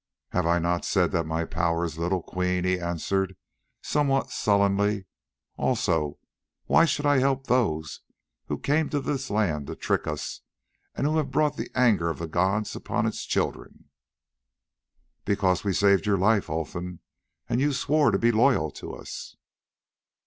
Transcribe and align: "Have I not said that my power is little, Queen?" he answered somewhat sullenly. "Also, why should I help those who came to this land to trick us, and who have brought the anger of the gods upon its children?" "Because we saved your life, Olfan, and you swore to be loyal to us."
"Have 0.31 0.47
I 0.47 0.57
not 0.57 0.83
said 0.83 1.11
that 1.11 1.27
my 1.27 1.45
power 1.45 1.85
is 1.85 1.99
little, 1.99 2.23
Queen?" 2.23 2.63
he 2.63 2.79
answered 2.79 3.35
somewhat 3.83 4.31
sullenly. 4.31 5.05
"Also, 5.57 6.17
why 6.65 6.85
should 6.85 7.05
I 7.05 7.19
help 7.19 7.45
those 7.45 7.99
who 8.47 8.57
came 8.57 8.89
to 8.89 8.99
this 8.99 9.29
land 9.29 9.67
to 9.67 9.75
trick 9.75 10.07
us, 10.07 10.41
and 10.95 11.05
who 11.05 11.17
have 11.17 11.29
brought 11.29 11.55
the 11.55 11.69
anger 11.75 12.09
of 12.09 12.17
the 12.17 12.25
gods 12.25 12.75
upon 12.75 13.05
its 13.05 13.25
children?" 13.25 13.91
"Because 15.23 15.63
we 15.63 15.71
saved 15.71 16.07
your 16.07 16.17
life, 16.17 16.49
Olfan, 16.49 16.97
and 17.47 17.61
you 17.61 17.71
swore 17.71 18.09
to 18.09 18.17
be 18.17 18.31
loyal 18.31 18.71
to 18.71 18.95
us." 18.95 19.35